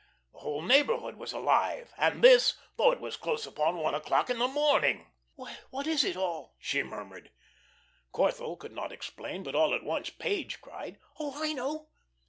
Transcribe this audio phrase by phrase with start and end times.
[0.33, 4.39] The whole neighbourhood was alive, and this, though it was close upon one o'clock in
[4.39, 5.05] the morning!
[5.35, 7.29] "Why, what is it all?" she murmured.
[8.11, 11.89] Corthell could not explain, but all at once Page cried: "Oh, oh, I know.